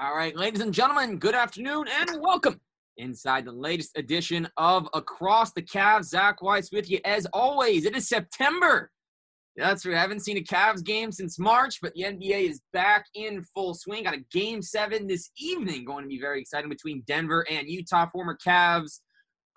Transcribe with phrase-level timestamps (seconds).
[0.00, 2.58] All right, ladies and gentlemen, good afternoon and welcome
[2.96, 6.04] inside the latest edition of Across the Cavs.
[6.04, 7.84] Zach Weiss with you as always.
[7.84, 8.90] It is September.
[9.54, 9.96] That's right.
[9.96, 13.74] I haven't seen a Cavs game since March, but the NBA is back in full
[13.74, 14.04] swing.
[14.04, 18.08] Got a game seven this evening going to be very exciting between Denver and Utah.
[18.10, 19.00] Former Cavs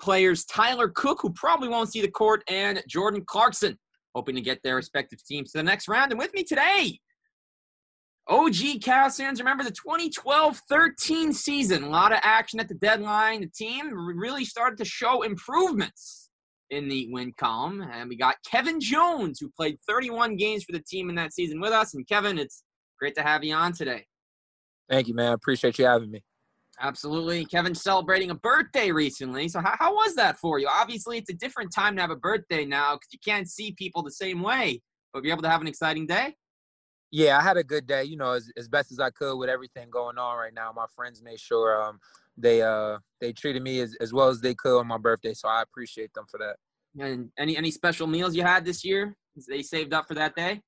[0.02, 3.80] players Tyler Cook, who probably won't see the court, and Jordan Clarkson,
[4.14, 6.12] hoping to get their respective teams to the next round.
[6.12, 7.00] And with me today,
[8.28, 11.84] OG Cavs fans, remember the 2012-13 season.
[11.84, 13.42] A lot of action at the deadline.
[13.42, 16.30] The team really started to show improvements
[16.72, 17.82] in the win column.
[17.82, 21.62] And we got Kevin Jones, who played 31 games for the team in that season
[21.62, 21.94] with us.
[21.94, 22.64] And Kevin, it's
[23.00, 24.06] great to have you on today.
[24.90, 25.34] Thank you, man.
[25.34, 26.24] Appreciate you having me.
[26.80, 27.46] Absolutely.
[27.46, 29.48] Kevin celebrating a birthday recently.
[29.48, 30.68] So, how, how was that for you?
[30.68, 34.04] Obviously, it's a different time to have a birthday now because you can't see people
[34.04, 34.82] the same way.
[35.14, 36.36] But you're able to have an exciting day?
[37.16, 39.48] Yeah, I had a good day, you know, as, as best as I could with
[39.48, 40.74] everything going on right now.
[40.76, 41.98] My friends made sure um,
[42.38, 45.48] they uh they treated me as, as well as they could on my birthday, so
[45.48, 46.58] I appreciate them for that.
[47.02, 49.16] And any any special meals you had this year?
[49.48, 50.62] They saved up for that day?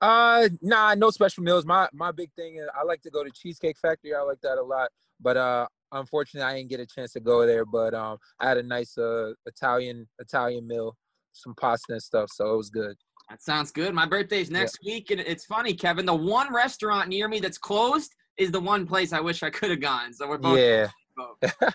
[0.00, 1.66] Uh, nah, no special meals.
[1.66, 4.14] My my big thing is I like to go to Cheesecake Factory.
[4.14, 4.88] I like that a lot,
[5.20, 7.66] but uh, unfortunately, I didn't get a chance to go there.
[7.66, 10.96] But um, I had a nice uh Italian Italian meal,
[11.34, 12.96] some pasta and stuff, so it was good.
[13.30, 13.94] That sounds good.
[13.94, 14.94] My birthday's next yeah.
[14.94, 16.04] week, and it's funny, Kevin.
[16.04, 19.70] The one restaurant near me that's closed is the one place I wish I could
[19.70, 20.12] have gone.
[20.12, 20.58] So we're both.
[20.58, 20.88] Yeah.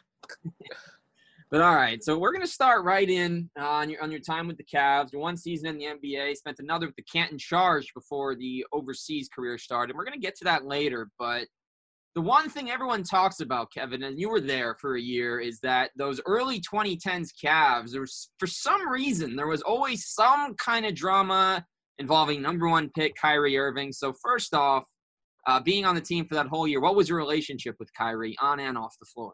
[1.49, 4.47] but all right, so we're gonna start right in uh, on your on your time
[4.47, 5.11] with the Cavs.
[5.11, 9.29] Your one season in the NBA, spent another with the Canton Charge before the overseas
[9.33, 9.91] career started.
[9.91, 11.47] And we're gonna get to that later, but
[12.15, 15.59] the one thing everyone talks about, Kevin, and you were there for a year, is
[15.61, 20.85] that those early 2010s Cavs, there was for some reason there was always some kind
[20.85, 21.63] of drama
[21.99, 23.91] involving number one pick Kyrie Irving.
[23.91, 24.85] So first off,
[25.45, 28.35] uh, being on the team for that whole year, what was your relationship with Kyrie
[28.41, 29.33] on and off the floor?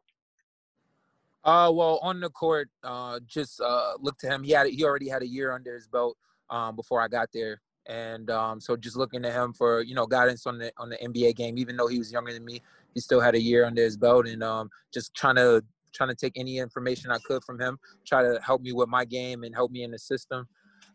[1.43, 4.43] Uh, well, on the court, uh, just uh, look to him.
[4.43, 6.17] He had he already had a year under his belt
[6.49, 10.05] um, before I got there, and um, so just looking to him for you know
[10.05, 11.57] guidance on the on the NBA game.
[11.57, 12.61] Even though he was younger than me,
[12.93, 15.63] he still had a year under his belt, and um, just trying to
[15.93, 19.05] trying to take any information I could from him, try to help me with my
[19.05, 20.47] game and help me in the system.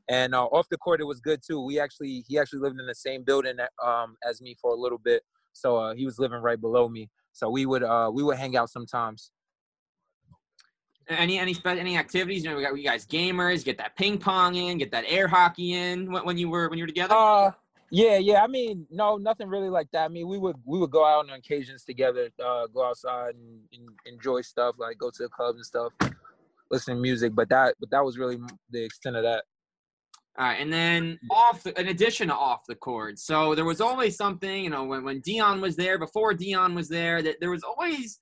[0.09, 1.65] And uh, off the court, it was good too.
[1.65, 4.99] We actually he actually lived in the same building um, as me for a little
[4.99, 5.23] bit,
[5.53, 7.09] so uh, he was living right below me.
[7.33, 9.31] So we would uh, we would hang out sometimes.
[11.09, 12.45] Any any any activities?
[12.45, 13.65] You know, we got you guys gamers.
[13.65, 14.79] Get that ping pong in.
[14.79, 16.11] Get that air hockey in.
[16.11, 17.15] When, when you were when you were together.
[17.15, 17.51] Uh,
[17.91, 18.43] yeah, yeah.
[18.43, 20.05] I mean, no, nothing really like that.
[20.05, 23.61] I mean, we would we would go out on occasions together, uh, go outside and,
[23.73, 25.93] and enjoy stuff, like go to the clubs and stuff,
[26.71, 27.35] listen to music.
[27.35, 28.39] But that but that was really
[28.71, 29.45] the extent of that.
[30.39, 33.81] All right, and then off, the, in addition to off the court, so there was
[33.81, 37.51] always something, you know, when when Dion was there, before Dion was there, that there
[37.51, 38.21] was always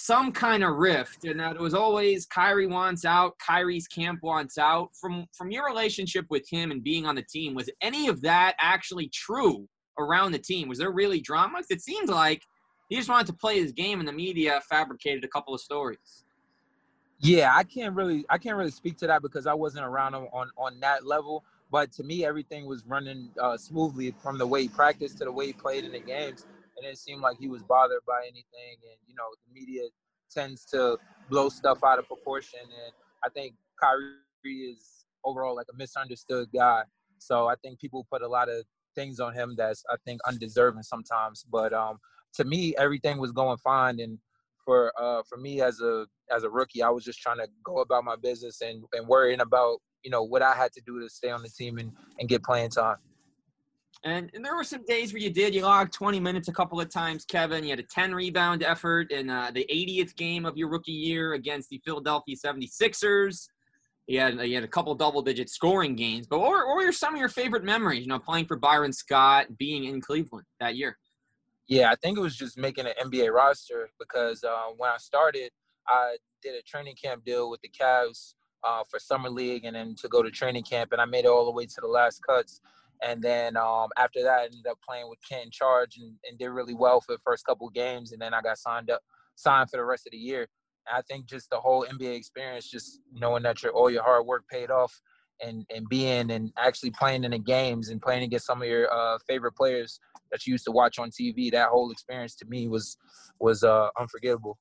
[0.00, 4.56] some kind of rift, and that it was always Kyrie wants out, Kyrie's camp wants
[4.56, 4.90] out.
[4.94, 8.54] From from your relationship with him and being on the team, was any of that
[8.60, 10.68] actually true around the team?
[10.68, 11.62] Was there really drama?
[11.68, 12.42] It seems like
[12.88, 16.24] he just wanted to play his game, and the media fabricated a couple of stories.
[17.18, 20.28] Yeah, I can't really I can't really speak to that because I wasn't around him
[20.32, 21.42] on on that level.
[21.72, 25.32] But to me, everything was running uh, smoothly from the way he practiced to the
[25.32, 26.46] way he played in the games
[26.78, 28.76] it didn't seem like he was bothered by anything.
[28.82, 29.82] And you know, the media
[30.30, 30.98] tends to
[31.30, 32.92] blow stuff out of proportion, and
[33.24, 34.14] I think Kyrie
[34.46, 36.82] is overall like a misunderstood guy.
[37.18, 40.82] So I think people put a lot of things on him that's I think undeserving
[40.82, 41.44] sometimes.
[41.50, 41.98] But um,
[42.34, 44.18] to me, everything was going fine, and
[44.64, 47.78] for uh, for me as a as a rookie, I was just trying to go
[47.78, 51.08] about my business and, and worrying about you know what I had to do to
[51.08, 52.96] stay on the team and, and get playing time.
[54.04, 55.54] And, and, there were some days where you did.
[55.54, 57.64] You logged 20 minutes a couple of times, Kevin.
[57.64, 61.34] You had a 10 rebound effort in uh, the 80th game of your rookie year
[61.34, 63.48] against the Philadelphia 76ers.
[64.06, 66.26] You had, you had a couple double digit scoring games.
[66.28, 68.92] But what were, what were some of your favorite memories, you know, playing for Byron
[68.92, 70.96] Scott, being in Cleveland that year?
[71.66, 75.50] Yeah, I think it was just making an NBA roster because uh, when I started,
[75.86, 78.34] I did a training camp deal with the Cavs
[78.64, 81.28] uh, for summer league and then to go to training camp, and I made it
[81.28, 82.60] all the way to the last cuts.
[83.02, 86.48] And then um, after that, I ended up playing with Canton Charge and, and did
[86.48, 88.12] really well for the first couple games.
[88.12, 89.00] And then I got signed up,
[89.36, 90.48] signed for the rest of the year.
[90.88, 94.26] And I think just the whole NBA experience, just knowing that your all your hard
[94.26, 95.00] work paid off,
[95.40, 98.92] and and being and actually playing in the games and playing against some of your
[98.92, 100.00] uh, favorite players
[100.30, 101.50] that you used to watch on TV.
[101.50, 102.96] That whole experience to me was
[103.38, 104.58] was uh, unforgettable.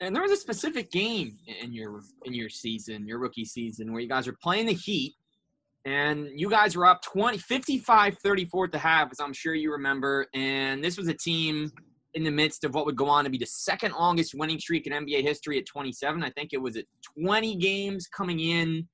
[0.00, 4.00] And there was a specific game in your in your season, your rookie season, where
[4.00, 5.14] you guys were playing the Heat
[5.88, 9.72] and you guys were up 20 55 34 at the half as i'm sure you
[9.72, 11.70] remember and this was a team
[12.14, 14.86] in the midst of what would go on to be the second longest winning streak
[14.86, 16.22] in NBA history at 27.
[16.22, 16.84] I think it was at
[17.20, 18.88] 20 games coming in,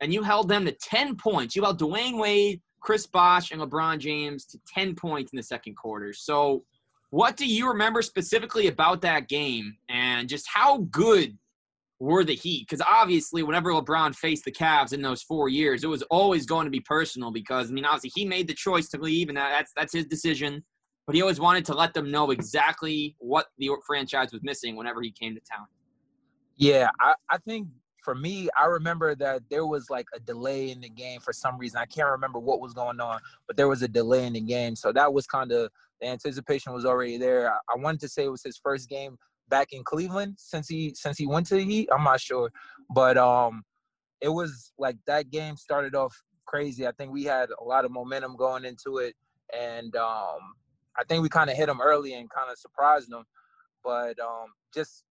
[0.00, 1.56] and you held them to 10 points.
[1.56, 5.76] You held Dwyane Wade, Chris Bosh, and LeBron James to 10 points in the second
[5.76, 6.12] quarter.
[6.12, 6.64] So,
[7.10, 11.38] what do you remember specifically about that game, and just how good
[11.98, 12.66] were the Heat?
[12.68, 16.64] Because obviously, whenever LeBron faced the Cavs in those four years, it was always going
[16.64, 17.30] to be personal.
[17.30, 20.62] Because I mean, obviously, he made the choice to leave, and that's that's his decision
[21.06, 25.00] but he always wanted to let them know exactly what the franchise was missing whenever
[25.00, 25.66] he came to town.
[26.56, 27.68] Yeah, I, I think
[28.02, 31.58] for me, I remember that there was like a delay in the game for some
[31.58, 31.78] reason.
[31.78, 34.74] I can't remember what was going on, but there was a delay in the game.
[34.74, 35.70] So that was kind of
[36.00, 37.52] the anticipation was already there.
[37.52, 39.16] I, I wanted to say it was his first game
[39.48, 41.88] back in Cleveland since he since he went to the Heat.
[41.92, 42.50] I'm not sure,
[42.90, 43.62] but um,
[44.20, 46.14] it was like that game started off
[46.46, 46.86] crazy.
[46.86, 49.14] I think we had a lot of momentum going into it,
[49.56, 50.38] and um,
[50.98, 53.24] I think we kind of hit them early and kind of surprised them.
[53.84, 55.04] But um, just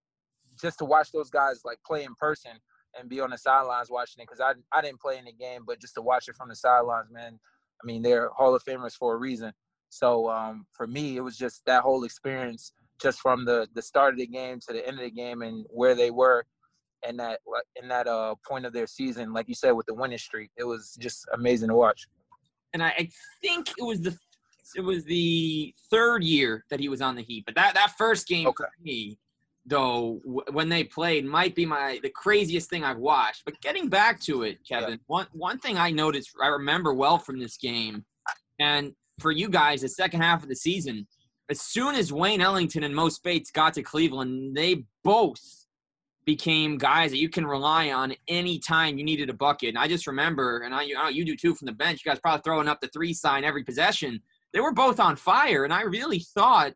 [0.62, 2.52] just to watch those guys like play in person
[2.98, 5.64] and be on the sidelines watching it because I I didn't play in the game,
[5.66, 7.40] but just to watch it from the sidelines, man.
[7.82, 9.52] I mean, they're Hall of Famers for a reason.
[9.90, 14.14] So um, for me, it was just that whole experience, just from the the start
[14.14, 16.46] of the game to the end of the game, and where they were,
[17.06, 17.40] and that
[17.82, 20.64] in that uh, point of their season, like you said, with the winning streak, it
[20.64, 22.08] was just amazing to watch.
[22.74, 23.10] And I
[23.42, 24.18] think it was the
[24.76, 27.44] it was the third year that he was on the Heat.
[27.46, 28.64] But that that first game okay.
[28.64, 29.18] for me,
[29.66, 33.44] though, w- when they played, might be my the craziest thing I've watched.
[33.46, 34.98] But getting back to it, Kevin, yeah.
[35.08, 38.04] one one thing I noticed, I remember well from this game,
[38.60, 41.08] and for you guys, the second half of the season,
[41.50, 45.66] as soon as Wayne Ellington and Mo Speights got to Cleveland, they both
[46.26, 49.70] became guys that you can rely on anytime you needed a bucket.
[49.70, 52.10] And I just remember, and I, you, know, you do too from the bench, you
[52.10, 54.22] guys probably throwing up the three sign every possession
[54.56, 55.66] they were both on fire.
[55.66, 56.74] And I really thought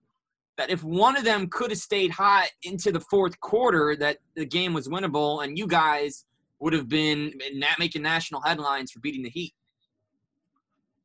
[0.57, 4.45] that if one of them could have stayed hot into the fourth quarter, that the
[4.45, 6.25] game was winnable, and you guys
[6.59, 7.33] would have been
[7.79, 9.53] making national headlines for beating the Heat.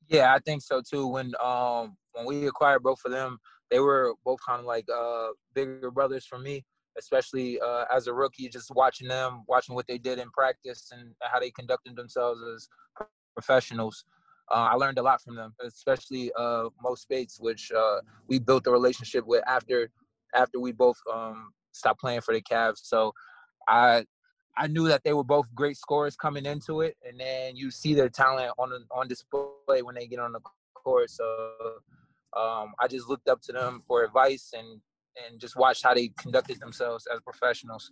[0.09, 1.07] Yeah, I think so too.
[1.07, 3.39] When um when we acquired both of them,
[3.75, 6.65] they were both kind of like uh bigger brothers for me,
[6.97, 8.49] especially uh, as a rookie.
[8.49, 12.69] Just watching them, watching what they did in practice and how they conducted themselves as
[13.35, 14.05] professionals
[14.51, 18.67] uh, I learned a lot from them, especially uh, Mo Speights, which uh, we built
[18.67, 19.91] a relationship with after
[20.35, 22.81] after we both um, stopped playing for the Cavs.
[22.83, 23.13] So
[23.69, 24.05] I
[24.57, 27.95] I knew that they were both great scorers coming into it, and then you see
[27.95, 30.41] their talent on on display when they get on the
[30.75, 31.11] court.
[31.11, 31.25] So
[32.37, 34.81] um, I just looked up to them for advice and
[35.29, 37.89] and just watched how they conducted themselves as professionals.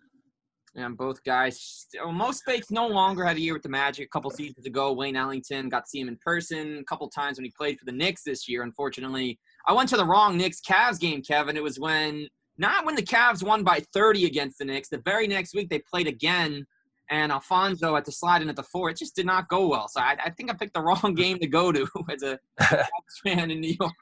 [0.75, 4.07] And both guys, Mo Speights no longer had a year with the Magic.
[4.07, 7.37] A couple seasons ago, Wayne Ellington got to see him in person a couple times
[7.37, 8.63] when he played for the Knicks this year.
[8.63, 11.57] Unfortunately, I went to the wrong Knicks Cavs game, Kevin.
[11.57, 14.89] It was when not when the Cavs won by 30 against the Knicks.
[14.89, 16.65] The very next week they played again,
[17.11, 18.89] and Alfonzo had to slide in at the four.
[18.89, 19.89] It just did not go well.
[19.89, 22.39] So I, I think I picked the wrong game to go to as a
[23.25, 23.93] fan in New York.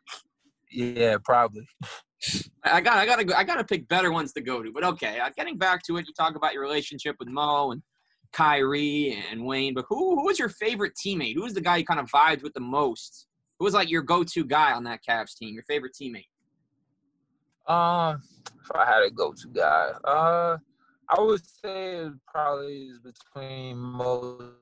[0.71, 1.67] Yeah, probably.
[2.65, 4.71] I got I got to I got to pick better ones to go to.
[4.73, 7.83] But okay, uh, getting back to it, you talk about your relationship with Mo and
[8.33, 9.75] Kyrie and Wayne.
[9.75, 11.35] But who who was your favorite teammate?
[11.35, 13.27] Who was the guy you kind of vibed with the most?
[13.59, 15.55] Who was like your go-to guy on that Cavs team?
[15.55, 16.29] Your favorite teammate?
[17.67, 18.17] Uh,
[18.63, 20.57] if I had a go-to guy, uh,
[21.09, 24.53] I would say it probably is between Mo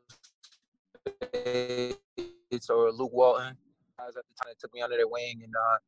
[2.71, 3.57] or Luke Walton.
[3.99, 5.79] Guys at the time that took me under their wing and uh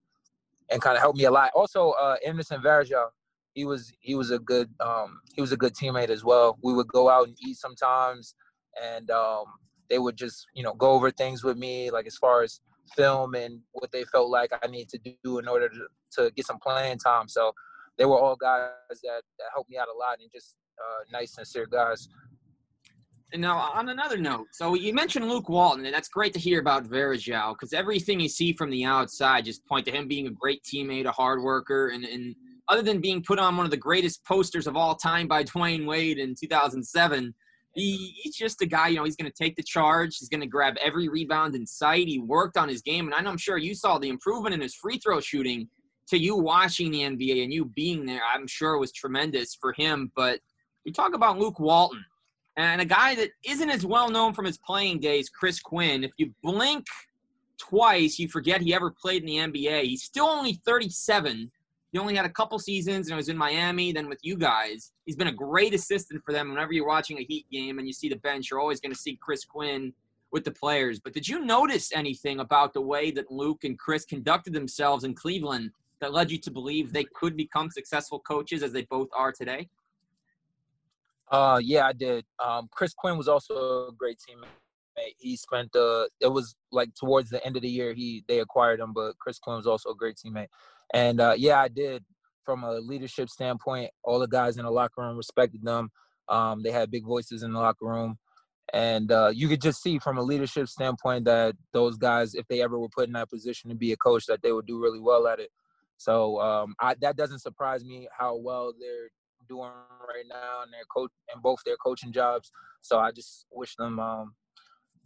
[0.70, 1.50] and kind of helped me a lot.
[1.54, 3.06] Also, uh, Anderson Varejao,
[3.54, 6.58] he was he was a good um, he was a good teammate as well.
[6.62, 8.34] We would go out and eat sometimes,
[8.82, 9.44] and um,
[9.88, 12.60] they would just you know go over things with me, like as far as
[12.96, 16.46] film and what they felt like I need to do in order to, to get
[16.46, 17.28] some playing time.
[17.28, 17.52] So
[17.98, 21.34] they were all guys that, that helped me out a lot and just uh, nice,
[21.34, 22.08] sincere guys.
[23.34, 26.84] Now, on another note, so you mentioned Luke Walton, and that's great to hear about
[26.84, 30.62] Varejao because everything you see from the outside just point to him being a great
[30.64, 32.34] teammate, a hard worker, and, and
[32.68, 35.86] other than being put on one of the greatest posters of all time by Dwyane
[35.86, 37.34] Wade in 2007,
[37.74, 40.16] he, he's just a guy, you know, he's going to take the charge.
[40.18, 42.08] He's going to grab every rebound in sight.
[42.08, 44.60] He worked on his game, and I know I'm sure you saw the improvement in
[44.60, 45.68] his free throw shooting
[46.08, 48.22] to you watching the NBA and you being there.
[48.34, 50.10] I'm sure it was tremendous for him.
[50.16, 50.40] But
[50.84, 52.04] we talk about Luke Walton
[52.62, 56.04] and a guy that isn't as well known from his playing days, Chris Quinn.
[56.04, 56.86] If you blink
[57.58, 59.84] twice, you forget he ever played in the NBA.
[59.84, 61.50] He's still only 37.
[61.92, 64.92] He only had a couple seasons and it was in Miami, then with you guys.
[65.06, 66.50] He's been a great assistant for them.
[66.50, 68.98] Whenever you're watching a Heat game and you see the bench, you're always going to
[68.98, 69.92] see Chris Quinn
[70.32, 71.00] with the players.
[71.00, 75.14] But did you notice anything about the way that Luke and Chris conducted themselves in
[75.14, 79.32] Cleveland that led you to believe they could become successful coaches as they both are
[79.32, 79.68] today?
[81.30, 82.24] Uh, yeah, I did.
[82.44, 84.48] Um, Chris Quinn was also a great teammate.
[85.18, 88.80] He spent uh, it was like towards the end of the year he they acquired
[88.80, 90.48] him, but Chris Quinn was also a great teammate.
[90.92, 92.04] And uh, yeah, I did.
[92.44, 95.90] From a leadership standpoint, all the guys in the locker room respected them.
[96.28, 98.18] Um, they had big voices in the locker room,
[98.72, 102.60] and uh, you could just see from a leadership standpoint that those guys, if they
[102.60, 105.00] ever were put in that position to be a coach, that they would do really
[105.00, 105.50] well at it.
[105.96, 109.10] So um, I, that doesn't surprise me how well they're
[109.50, 109.70] doing
[110.08, 112.50] right now in their coach in both their coaching jobs.
[112.80, 114.34] So I just wish them um,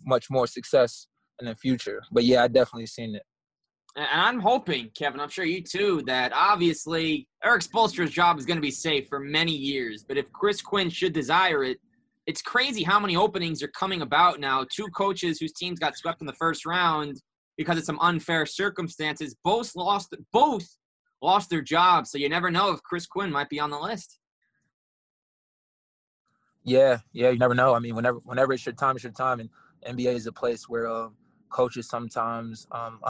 [0.04, 1.08] much more success
[1.40, 2.02] in the future.
[2.12, 3.22] But yeah, I definitely seen it.
[3.96, 8.56] And I'm hoping, Kevin, I'm sure you too, that obviously Erik Spoelstra's job is going
[8.56, 10.04] to be safe for many years.
[10.06, 11.78] But if Chris Quinn should desire it,
[12.26, 14.66] it's crazy how many openings are coming about now.
[14.74, 17.20] Two coaches whose teams got swept in the first round
[17.56, 20.66] because of some unfair circumstances both lost both
[21.22, 22.10] lost their jobs.
[22.10, 24.18] So you never know if Chris Quinn might be on the list.
[26.64, 27.74] Yeah, yeah, you never know.
[27.74, 29.50] I mean, whenever whenever it's your time, it's your time, and
[29.86, 31.08] NBA is a place where uh,
[31.50, 33.00] coaches sometimes um,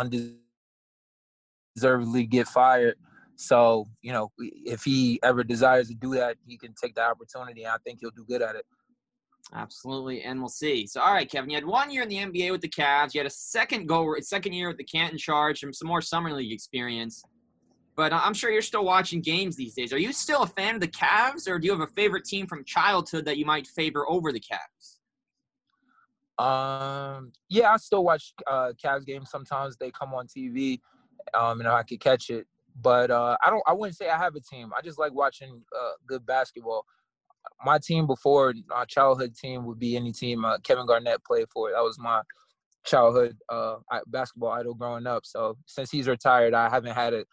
[1.77, 2.97] undeservedly get fired.
[3.37, 7.63] So you know, if he ever desires to do that, he can take the opportunity.
[7.63, 8.67] and I think he'll do good at it.
[9.55, 10.87] Absolutely, and we'll see.
[10.87, 13.15] So, all right, Kevin, you had one year in the NBA with the Cavs.
[13.15, 16.33] You had a second go, second year with the Canton Charge, and some more summer
[16.33, 17.23] league experience.
[17.97, 19.93] But I'm sure you're still watching games these days.
[19.93, 22.47] Are you still a fan of the Cavs, or do you have a favorite team
[22.47, 24.99] from childhood that you might favor over the Cavs?
[26.43, 29.31] Um, yeah, I still watch uh, Cavs games.
[29.31, 30.81] Sometimes they come on TV,
[31.33, 32.47] um, and I could catch it.
[32.81, 33.63] But uh, I don't.
[33.67, 34.73] I wouldn't say I have a team.
[34.77, 36.85] I just like watching uh, good basketball.
[37.65, 41.71] My team before my childhood team would be any team uh, Kevin Garnett played for.
[41.71, 42.23] That was my
[42.85, 43.77] childhood uh,
[44.09, 45.25] basketball idol growing up.
[45.25, 47.25] So since he's retired, I haven't had a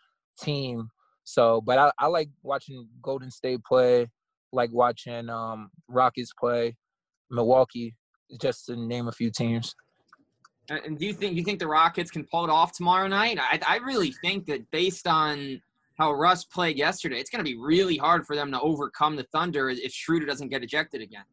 [0.41, 0.89] team.
[1.23, 4.09] So, but I, I like watching Golden State play,
[4.51, 6.75] like watching um, Rockets play,
[7.29, 7.95] Milwaukee,
[8.39, 9.75] just to name a few teams.
[10.69, 13.37] And do you think you think the Rockets can pull it off tomorrow night?
[13.39, 15.61] I, I really think that based on
[15.97, 19.23] how Russ played yesterday, it's going to be really hard for them to overcome the
[19.31, 21.23] Thunder if Schroeder doesn't get ejected again.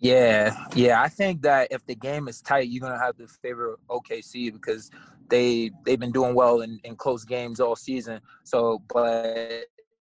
[0.00, 1.02] Yeah, yeah.
[1.02, 4.90] I think that if the game is tight, you're gonna have to favor OKC because
[5.28, 8.20] they they've been doing well in, in close games all season.
[8.44, 9.64] So, but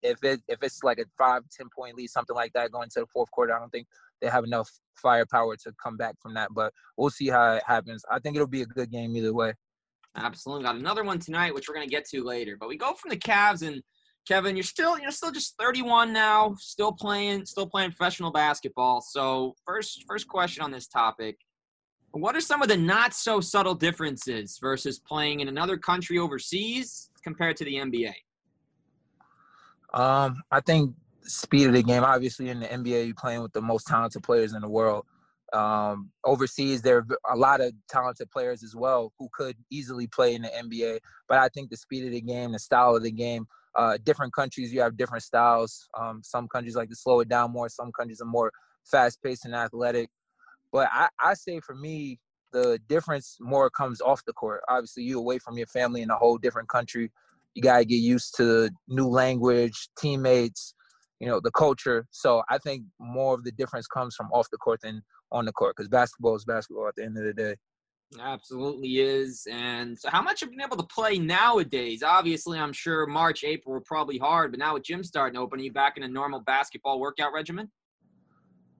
[0.02, 3.00] if it if it's like a five ten point lead, something like that, going to
[3.00, 3.86] the fourth quarter, I don't think
[4.20, 6.50] they have enough firepower to come back from that.
[6.54, 8.04] But we'll see how it happens.
[8.10, 9.54] I think it'll be a good game either way.
[10.16, 12.56] Absolutely, got another one tonight, which we're gonna get to later.
[12.58, 13.82] But we go from the Cavs and
[14.26, 19.00] Kevin, you're still you're still just 31 now, still playing still playing professional basketball.
[19.00, 21.38] So first first question on this topic.
[22.16, 27.10] What are some of the not so subtle differences versus playing in another country overseas
[27.22, 28.12] compared to the NBA?
[29.92, 30.94] Um, I think
[31.24, 32.04] speed of the game.
[32.04, 35.04] Obviously, in the NBA, you're playing with the most talented players in the world.
[35.52, 40.34] Um, overseas, there are a lot of talented players as well who could easily play
[40.34, 41.00] in the NBA.
[41.28, 44.32] But I think the speed of the game, the style of the game, uh, different
[44.32, 45.86] countries you have different styles.
[45.98, 47.68] Um, some countries like to slow it down more.
[47.68, 48.50] Some countries are more
[48.84, 50.08] fast paced and athletic.
[50.72, 52.18] But I, I say for me,
[52.52, 54.62] the difference more comes off the court.
[54.68, 57.10] Obviously, you away from your family in a whole different country.
[57.54, 60.74] You gotta get used to new language, teammates,
[61.20, 62.06] you know, the culture.
[62.10, 65.52] So I think more of the difference comes from off the court than on the
[65.52, 67.56] court because basketball is basketball at the end of the day.
[68.20, 69.46] Absolutely is.
[69.50, 72.02] And so, how much have you been able to play nowadays?
[72.02, 75.62] Obviously, I'm sure March, April were probably hard, but now with gym starting open, are
[75.62, 77.70] you back in a normal basketball workout regimen?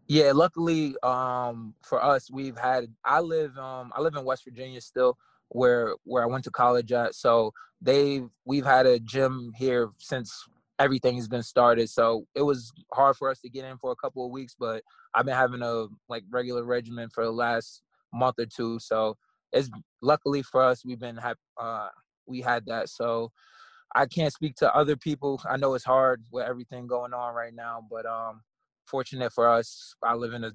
[0.08, 2.86] Yeah, luckily um, for us, we've had.
[3.04, 6.92] I live um, I live in West Virginia still, where where I went to college
[6.92, 7.14] at.
[7.14, 10.32] So they we've had a gym here since
[10.78, 11.90] everything has been started.
[11.90, 14.82] So it was hard for us to get in for a couple of weeks, but
[15.14, 17.82] I've been having a like regular regimen for the last
[18.12, 18.78] month or two.
[18.78, 19.16] So
[19.52, 19.70] it's
[20.02, 21.88] luckily for us, we've been have uh,
[22.26, 22.90] we had that.
[22.90, 23.32] So
[23.94, 25.40] I can't speak to other people.
[25.48, 28.42] I know it's hard with everything going on right now, but um,
[28.86, 30.52] fortunate for us, I live in a,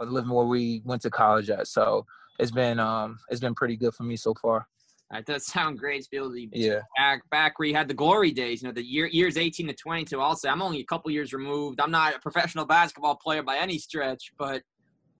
[0.00, 1.68] I live where we went to college at.
[1.68, 2.06] So
[2.38, 4.66] it's been um, it's been pretty good for me so far.
[5.10, 6.80] That does sound great to be able to be yeah.
[6.96, 8.62] back back where you had the glory days.
[8.62, 10.20] You know, the year years 18 to 22.
[10.20, 11.80] I'll say I'm only a couple years removed.
[11.80, 14.62] I'm not a professional basketball player by any stretch, but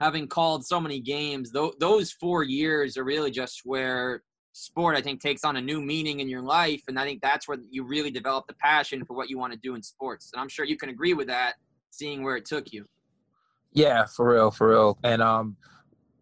[0.00, 5.00] having called so many games, th- those four years are really just where sport, I
[5.00, 6.82] think, takes on a new meaning in your life.
[6.88, 9.58] And I think that's where you really develop the passion for what you want to
[9.58, 10.30] do in sports.
[10.32, 11.54] And I'm sure you can agree with that,
[11.92, 12.86] seeing where it took you.
[13.72, 14.98] Yeah, for real, for real.
[15.04, 15.56] And um,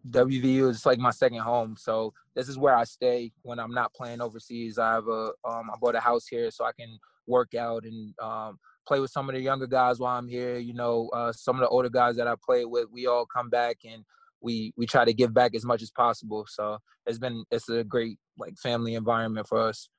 [0.09, 1.75] WVU is like my second home.
[1.77, 4.77] So this is where I stay when I'm not playing overseas.
[4.77, 8.13] I have a um, I bought a house here so I can work out and
[8.21, 10.57] um, play with some of the younger guys while I'm here.
[10.57, 13.49] You know, uh, some of the older guys that I play with, we all come
[13.49, 14.03] back and
[14.41, 16.45] we we try to give back as much as possible.
[16.47, 19.89] So it's been it's a great like family environment for us.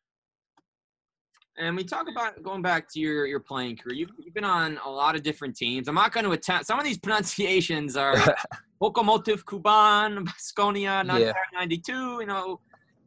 [1.58, 3.94] And we talk about going back to your, your playing career.
[3.94, 5.86] You've, you've been on a lot of different teams.
[5.86, 8.14] I'm not going to attempt some of these pronunciations are
[8.82, 11.92] Lokomotiv Kuban, Baskonia, 1992.
[11.92, 12.20] Yeah.
[12.20, 12.60] You know,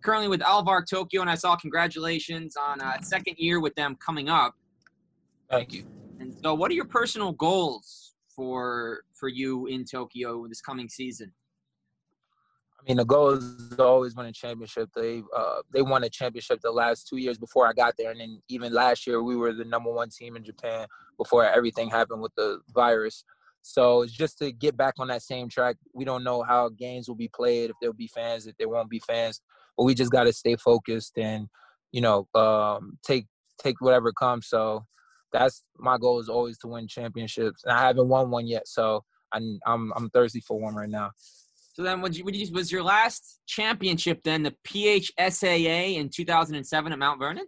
[0.04, 4.30] currently with Alvark Tokyo, and I saw congratulations on a second year with them coming
[4.30, 4.54] up.
[5.50, 5.88] Thank you.
[6.20, 11.32] And so, what are your personal goals for for you in Tokyo this coming season?
[12.86, 14.90] I mean, the goal is always win a championship.
[14.96, 18.20] They uh, they won a championship the last two years before I got there, and
[18.20, 20.86] then even last year we were the number one team in Japan
[21.18, 23.24] before everything happened with the virus.
[23.64, 25.78] So it's just to get back on that same track.
[25.94, 28.92] We don't know how games will be played, if there'll be fans, if there won't
[28.92, 29.42] be fans,
[29.76, 31.48] but we just got to stay focused and
[31.92, 33.26] you know um, take
[33.58, 34.46] take whatever comes.
[34.48, 34.86] So
[35.34, 38.68] that's my goal is always to win championships, and I haven't won one yet.
[38.68, 41.12] So I'm I'm, I'm thirsty for one right now.
[41.76, 46.98] So then, what you, you, was your last championship then the PHSAA in 2007 at
[46.98, 47.46] Mount Vernon?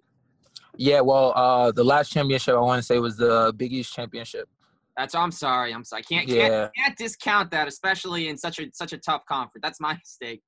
[0.76, 4.50] Yeah, well, uh, the last championship I want to say was the Big East championship.
[4.98, 6.04] That's I'm sorry, I'm sorry.
[6.04, 6.50] Can't yeah.
[6.50, 9.62] can't, can't discount that, especially in such a such a tough conference.
[9.64, 10.42] That's my mistake.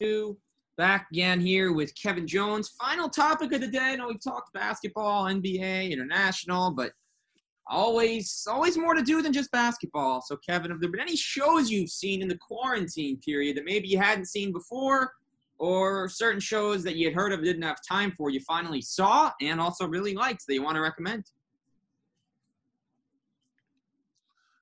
[0.00, 0.38] Two
[0.78, 2.70] back again here with Kevin Jones.
[2.80, 3.78] Final topic of the day.
[3.92, 6.92] I know we talked basketball, NBA, international, but
[7.66, 10.20] always always more to do than just basketball.
[10.20, 13.88] So Kevin, have there been any shows you've seen in the quarantine period that maybe
[13.88, 15.12] you hadn't seen before,
[15.58, 19.30] or certain shows that you had heard of didn't have time for you finally saw
[19.40, 21.24] and also really liked that you want to recommend?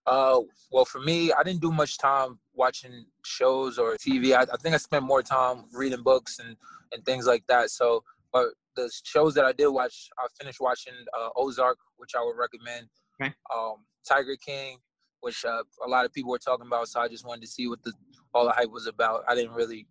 [0.07, 0.41] Uh,
[0.73, 4.35] well, for me, I didn't do much time watching shows or TV.
[4.35, 6.57] I, I think I spent more time reading books and
[6.93, 7.71] and things like that.
[7.71, 12.23] So, but the shows that I did watch, I finished watching uh, Ozark, which I
[12.25, 12.89] would recommend.
[13.21, 13.33] Okay.
[13.55, 13.77] Um,
[14.07, 14.79] Tiger King,
[15.21, 17.69] which uh, a lot of people were talking about, so I just wanted to see
[17.69, 17.93] what the
[18.35, 19.23] all the hype was about.
[19.29, 19.87] I didn't really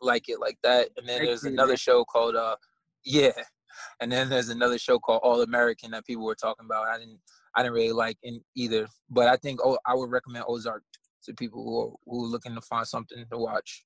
[0.00, 0.88] like it like that.
[0.96, 2.56] And then there's another show called uh,
[3.04, 3.32] yeah,
[4.00, 6.88] and then there's another show called All American that people were talking about.
[6.88, 7.18] I didn't
[7.54, 10.82] I didn't really like in either, but I think oh, I would recommend Ozark
[11.24, 13.84] to people who are, who are looking to find something to watch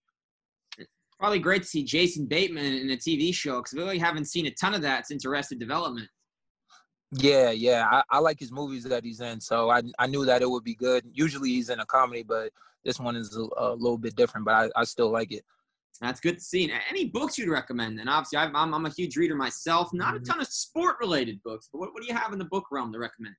[1.24, 4.44] probably great to see Jason Bateman in a TV show because we really haven't seen
[4.44, 6.06] a ton of that since Arrested Development.
[7.12, 10.42] Yeah, yeah, I, I, like his movies that he's in, so I I knew that
[10.42, 11.02] it would be good.
[11.14, 12.50] Usually he's in a comedy, but
[12.84, 15.46] this one is a, a little bit different, but I, I still like it.
[15.98, 16.70] That's good to see.
[16.90, 18.00] Any books you'd recommend?
[18.00, 19.94] And obviously, I'm, I'm, I'm a huge reader myself.
[19.94, 20.24] Not a mm-hmm.
[20.24, 22.98] ton of sport-related books, but what, what do you have in the book realm to
[22.98, 23.36] recommend?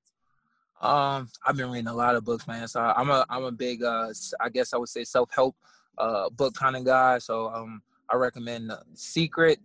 [0.81, 2.67] Um, I've been reading a lot of books, man.
[2.67, 4.07] So I'm a I'm a big, uh,
[4.39, 5.55] I guess I would say self-help
[5.97, 7.17] uh, book kind of guy.
[7.19, 9.59] So um, I recommend Secret.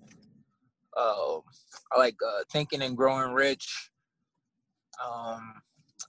[0.97, 1.39] Uh,
[1.93, 3.91] I like uh, Thinking and Growing Rich.
[5.05, 5.55] Um,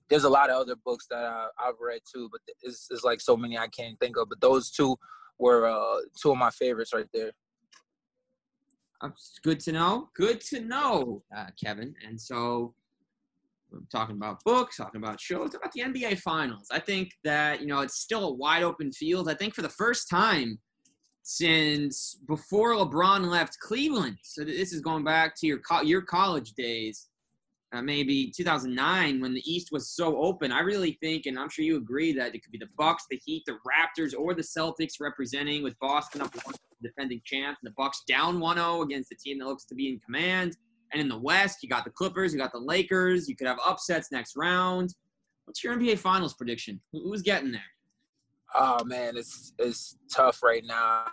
[0.10, 3.22] there's a lot of other books that I, have read too, but it's, it's, like
[3.22, 4.28] so many I can't think of.
[4.28, 4.98] But those two
[5.40, 7.32] were uh, two of my favorites right there.
[9.44, 10.10] Good to know.
[10.14, 11.96] Good to know, uh, Kevin.
[12.08, 12.76] And so
[13.92, 16.68] talking about books, talking about shows, about the NBA Finals.
[16.72, 19.30] I think that you know it's still a wide open field.
[19.30, 20.60] I think for the first time
[21.24, 26.54] since before LeBron left Cleveland, so this is going back to your co- your college
[26.54, 27.10] days,
[27.74, 30.52] uh, maybe 2009 when the East was so open.
[30.52, 33.22] I really think, and I'm sure you agree, that it could be the Bucks, the
[33.24, 37.76] Heat, the Raptors, or the Celtics representing with Boston up one defending champs, and the
[37.78, 40.58] Bucks down 1-0 against a team that looks to be in command.
[40.92, 43.30] And in the West, you got the Clippers, you got the Lakers.
[43.30, 44.94] You could have upsets next round.
[45.46, 46.82] What's your NBA Finals prediction?
[46.92, 47.62] Who's getting there?
[48.54, 51.06] Oh man, it's it's tough right now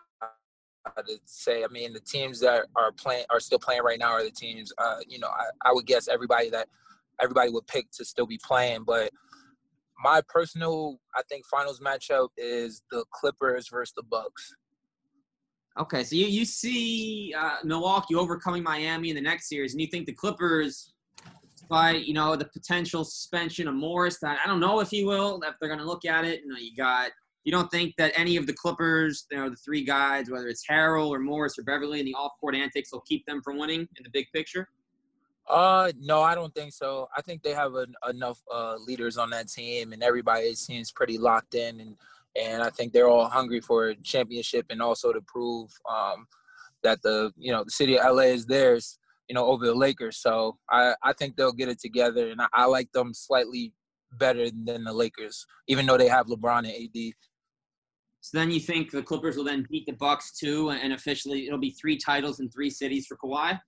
[0.97, 1.63] to say.
[1.65, 4.73] I mean, the teams that are playing are still playing right now are the teams.
[4.79, 6.69] Uh, you know, I, I would guess everybody that
[7.21, 9.11] everybody would pick to still be playing, but
[10.03, 14.55] my personal, I think, finals matchup is the Clippers versus the Bucks.
[15.79, 19.87] Okay, so you, you see uh, Milwaukee overcoming Miami in the next series, and you
[19.87, 20.93] think the Clippers,
[21.69, 25.41] by you know the potential suspension of Morris, that I don't know if he will,
[25.45, 26.41] if they're going to look at it.
[26.43, 27.13] You know, you got
[27.45, 30.65] you don't think that any of the Clippers, you know, the three guys, whether it's
[30.69, 34.03] Harrell or Morris or Beverley, and the off-court antics will keep them from winning in
[34.03, 34.69] the big picture?
[35.49, 37.09] Uh, no, I don't think so.
[37.17, 37.73] I think they have
[38.07, 41.97] enough uh, leaders on that team, and everybody seems pretty locked in and
[42.39, 46.27] and I think they're all hungry for a championship and also to prove um,
[46.83, 48.99] that the you know the city of LA is theirs,
[49.29, 50.19] you know, over the Lakers.
[50.19, 53.73] So I I think they'll get it together, and I, I like them slightly
[54.13, 57.13] better than the Lakers, even though they have LeBron and AD.
[58.21, 61.59] So then you think the Clippers will then beat the Bucks too, and officially it'll
[61.59, 63.59] be three titles in three cities for Kawhi.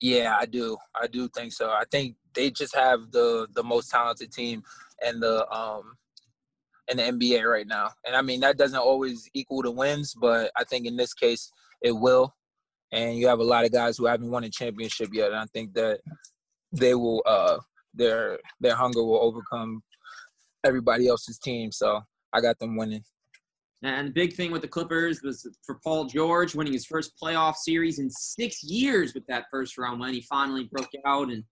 [0.00, 0.76] Yeah, I do.
[0.94, 1.70] I do think so.
[1.70, 4.62] I think they just have the the most talented team
[5.04, 5.96] and the um
[6.90, 7.90] in the NBA right now.
[8.06, 11.50] And I mean that doesn't always equal the wins, but I think in this case
[11.82, 12.34] it will.
[12.92, 15.46] And you have a lot of guys who haven't won a championship yet, and I
[15.46, 16.00] think that
[16.72, 17.58] they will uh
[17.94, 19.82] their their hunger will overcome
[20.64, 21.70] everybody else's team.
[21.72, 22.00] So
[22.32, 23.02] I got them winning.
[23.82, 27.54] And the big thing with the Clippers was for Paul George winning his first playoff
[27.54, 30.14] series in six years with that first round win.
[30.14, 31.44] He finally broke out, and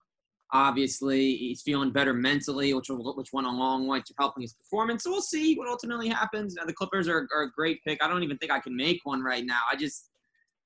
[0.52, 5.04] obviously he's feeling better mentally, which which went a long way to helping his performance.
[5.04, 6.54] So we'll see what ultimately happens.
[6.54, 8.02] The Clippers are, are a great pick.
[8.02, 9.60] I don't even think I can make one right now.
[9.70, 10.10] I just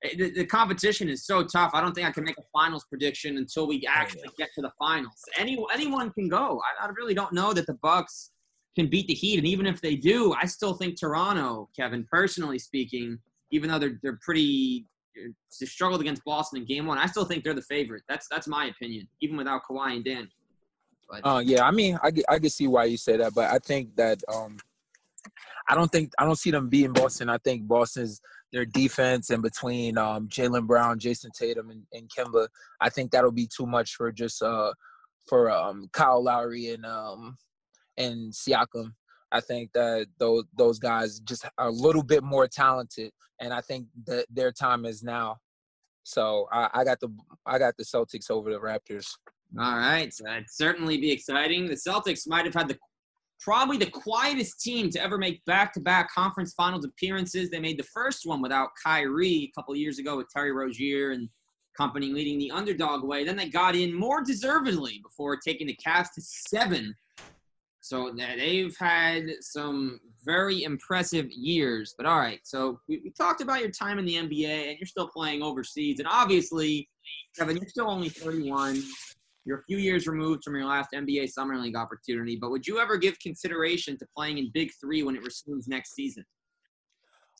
[0.03, 1.71] eh, the, the competition is so tough.
[1.73, 4.71] I don't think I can make a finals prediction until we actually get to the
[4.77, 5.21] finals.
[5.37, 6.61] Any anyone can go.
[6.79, 8.31] I, I really don't know that the Bucks
[8.75, 9.37] can beat the Heat.
[9.37, 13.19] And even if they do, I still think Toronto, Kevin, personally speaking,
[13.51, 14.85] even though they're they're pretty
[15.51, 18.03] struggled against Boston in game one, I still think they're the favorite.
[18.07, 20.29] That's that's my opinion, even without Kawhi and Dan.
[21.09, 23.59] But, uh, yeah, I mean, I, I can see why you say that, but I
[23.59, 24.57] think that um,
[25.69, 27.29] I don't think I don't see them beating Boston.
[27.29, 28.21] I think Boston's
[28.51, 32.47] their defense and between um, Jaylen Brown, Jayson Tatum, and, and Kemba,
[32.79, 34.73] I think that'll be too much for just uh,
[35.27, 37.37] for um, Kyle Lowry and um,
[37.97, 38.93] and Siakam.
[39.31, 43.61] I think that those those guys just are a little bit more talented, and I
[43.61, 45.37] think that their time is now.
[46.03, 47.09] So I, I got the
[47.45, 49.07] I got the Celtics over the Raptors.
[49.59, 51.67] All right, so that'd certainly be exciting.
[51.67, 52.77] The Celtics might have had the
[53.41, 57.49] probably the quietest team to ever make back-to-back conference finals appearances.
[57.49, 61.27] They made the first one without Kyrie a couple years ago with Terry Rozier and
[61.75, 63.23] company leading the underdog way.
[63.23, 66.93] Then they got in more deservedly before taking the Cavs to seven
[67.81, 71.95] so they've had some very impressive years.
[71.97, 74.85] But all right, so we, we, talked about your time in the NBA, and you're
[74.85, 75.99] still playing overseas.
[75.99, 76.87] And obviously,
[77.37, 78.83] Kevin, you're still only 31.
[79.45, 82.37] You're a few years removed from your last NBA Summer League opportunity.
[82.39, 85.95] But would you ever give consideration to playing in Big Three when it resumes next
[85.95, 86.23] season?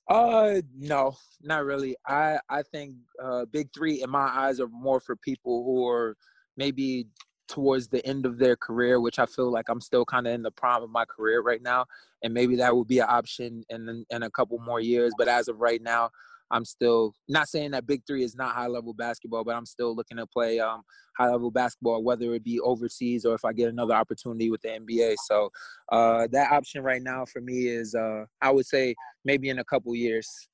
[0.10, 1.96] Uh, no, not really.
[2.08, 6.18] I I think uh, Big Three in my eyes are more for people who are
[6.58, 7.08] maybe
[7.52, 10.42] towards the end of their career, which I feel like I'm still kind of in
[10.42, 11.86] the prime of my career right now,
[12.24, 15.14] and maybe that would be an option in in a couple more years.
[15.18, 16.10] But as of right now,
[16.50, 19.94] I'm still not saying that Big Three is not high level basketball, but I'm still
[19.94, 20.84] looking to play um,
[21.18, 24.70] high level basketball, whether it be overseas or if I get another opportunity with the
[24.70, 25.16] NBA.
[25.26, 25.50] So
[25.92, 29.64] uh, that option right now for me is, uh, I would say, maybe in a
[29.66, 30.48] couple years.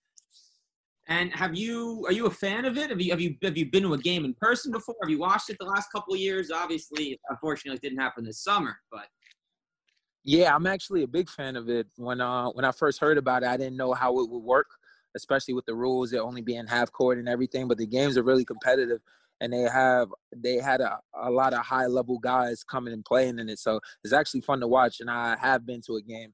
[1.10, 2.90] And have you are you a fan of it?
[2.90, 4.96] Have you have you have you been to a game in person before?
[5.02, 6.52] Have you watched it the last couple of years?
[6.52, 9.08] Obviously, unfortunately, it didn't happen this summer, but
[10.26, 11.88] yeah, I'm actually a big fan of it.
[11.96, 14.68] When uh when I first heard about it, I didn't know how it would work,
[15.16, 17.70] especially with the rules it only being half court and everything.
[17.70, 19.00] But the games are really competitive,
[19.40, 23.40] and they have they had a, a lot of high level guys coming and playing
[23.40, 23.60] in it.
[23.60, 26.34] So it's actually fun to watch, and I have been to a game.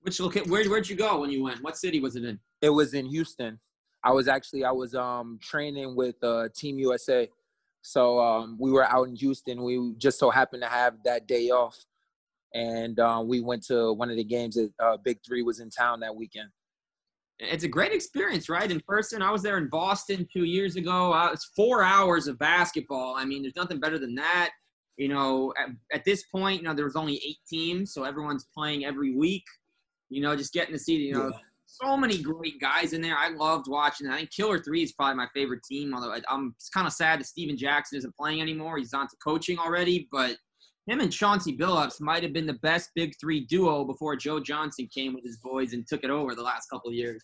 [0.00, 0.50] Which location?
[0.50, 1.62] Where where'd you go when you went?
[1.62, 2.40] What city was it in?
[2.60, 3.58] It was in Houston.
[4.04, 7.28] I was actually I was um training with uh, Team USA,
[7.82, 9.62] so um, we were out in Houston.
[9.62, 11.76] We just so happened to have that day off,
[12.54, 15.70] and um, we went to one of the games that uh, Big Three was in
[15.70, 16.48] town that weekend.
[17.40, 18.68] It's a great experience, right?
[18.68, 21.12] In person, I was there in Boston two years ago.
[21.12, 23.14] Uh, it's four hours of basketball.
[23.16, 24.50] I mean, there's nothing better than that.
[24.96, 28.46] You know, at, at this point, you know, there was only eight teams, so everyone's
[28.52, 29.44] playing every week.
[30.08, 31.38] You know, just getting to see, you know, yeah
[31.68, 33.16] so many great guys in there.
[33.16, 34.08] I loved watching.
[34.08, 35.94] I think Killer Three is probably my favorite team.
[35.94, 38.78] Although I'm kind of sad that Stephen Jackson isn't playing anymore.
[38.78, 40.08] He's on to coaching already.
[40.10, 40.36] But
[40.86, 44.88] him and Chauncey Billups might have been the best Big Three duo before Joe Johnson
[44.92, 47.22] came with his boys and took it over the last couple of years.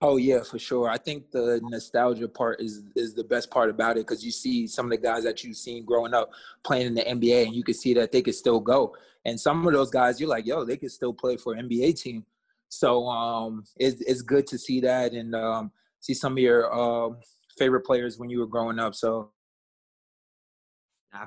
[0.00, 0.88] Oh yeah, for sure.
[0.88, 4.66] I think the nostalgia part is is the best part about it because you see
[4.66, 6.30] some of the guys that you've seen growing up
[6.64, 8.96] playing in the NBA, and you can see that they could still go.
[9.24, 12.00] And some of those guys, you're like, yo, they could still play for an NBA
[12.00, 12.24] team.
[12.72, 17.14] So um, it's it's good to see that and um, see some of your uh,
[17.58, 18.94] favorite players when you were growing up.
[18.94, 19.30] So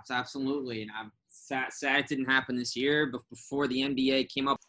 [0.10, 4.48] absolutely, and I'm sad, sad it didn't happen this year, but before the NBA came
[4.48, 4.60] up.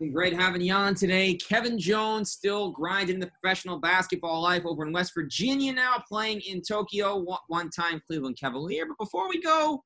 [0.00, 1.34] Been great having you on today.
[1.34, 6.62] Kevin Jones still grinding the professional basketball life over in West Virginia now, playing in
[6.62, 8.86] Tokyo, one time Cleveland Cavalier.
[8.86, 9.84] But before we go,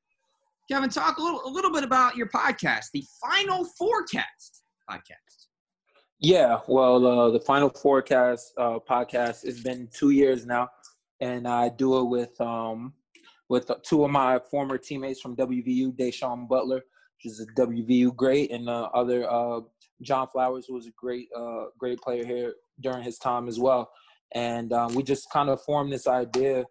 [0.71, 5.48] Kevin, talk a little, a little bit about your podcast, the Final Forecast podcast.
[6.21, 10.69] Yeah, well, uh, the Final Forecast uh, podcast has been two years now,
[11.21, 12.93] and I do it with um,
[13.49, 16.83] with two of my former teammates from WVU, Da'Sean Butler,
[17.17, 19.61] which is a WVU great, and the other uh,
[20.03, 23.91] John Flowers, who was a great, uh, great player here during his time as well.
[24.35, 26.65] And um, we just kind of formed this idea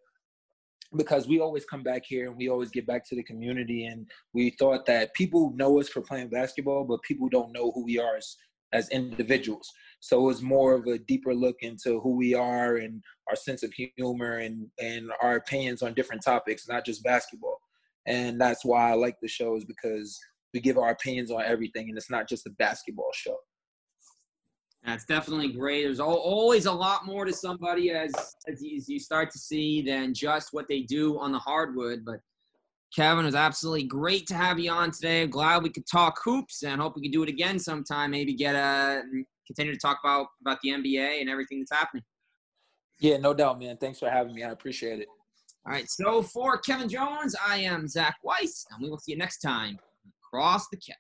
[0.96, 3.86] because we always come back here and we always get back to the community.
[3.86, 7.84] And we thought that people know us for playing basketball, but people don't know who
[7.84, 8.36] we are as,
[8.74, 9.72] as individuals.
[10.00, 13.64] So it was more of a deeper look into who we are and our sense
[13.64, 17.60] of humor and, and our opinions on different topics, not just basketball.
[18.06, 20.20] And that's why I like the show is because
[20.54, 23.38] we give our opinions on everything and it's not just a basketball show.
[24.86, 25.84] That's definitely great.
[25.84, 28.14] There's always a lot more to somebody as,
[28.48, 32.06] as you start to see than just what they do on the hardwood.
[32.06, 32.22] But
[32.96, 35.28] Kevin, it was absolutely great to have you on today.
[35.28, 38.12] glad we could talk hoops and hope we can do it again sometime.
[38.12, 42.04] Maybe get uh, a continue to talk about about the NBA and everything that's happening.
[43.00, 43.78] Yeah, no doubt, man.
[43.78, 44.44] Thanks for having me.
[44.44, 45.08] I appreciate it.
[45.66, 45.90] All right.
[45.90, 49.78] So for Kevin Jones, I am Zach Weiss, and we will see you next time
[50.24, 50.98] across the cat.